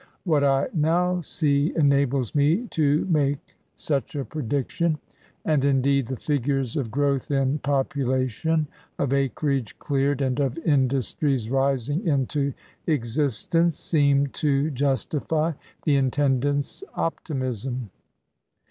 [0.23, 4.97] What I now see enables me to make such a prediction/'
[5.45, 8.65] And indeed the figures of growth in population,
[8.97, 12.51] of acreage cleared, and of industries rising into
[12.87, 15.51] existence seemed to justify
[15.83, 17.91] the intendant's optimism.